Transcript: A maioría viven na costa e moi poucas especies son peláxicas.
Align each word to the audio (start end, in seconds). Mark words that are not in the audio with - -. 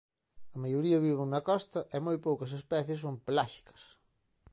A 0.55 0.57
maioría 0.63 1.03
viven 1.07 1.27
na 1.33 1.41
costa 1.49 1.79
e 1.95 1.97
moi 2.05 2.17
poucas 2.25 2.51
especies 2.59 2.99
son 3.05 3.15
peláxicas. 3.25 3.81